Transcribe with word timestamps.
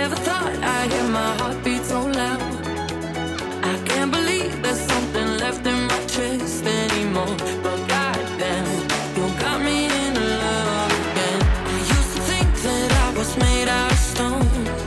never 0.00 0.16
thought 0.16 0.54
I'd 0.76 0.90
hear 0.90 1.08
my 1.08 1.30
heartbeat 1.36 1.84
so 1.84 2.00
loud. 2.00 2.40
I 3.72 3.76
can't 3.84 4.10
believe 4.10 4.62
there's 4.62 4.80
something 4.92 5.28
left 5.42 5.66
in 5.66 5.78
my 5.92 6.00
chest 6.06 6.64
anymore. 6.64 7.36
But 7.62 7.78
goddamn, 7.86 8.66
you 9.16 9.26
got 9.44 9.60
me 9.60 9.78
in 10.02 10.14
love 10.42 10.92
again. 11.04 11.40
I 11.74 11.78
used 11.96 12.12
to 12.16 12.20
think 12.30 12.48
that 12.66 12.90
I 13.04 13.18
was 13.18 13.36
made 13.36 13.68
out 13.68 13.92
of 13.92 13.98
stone. 13.98 14.79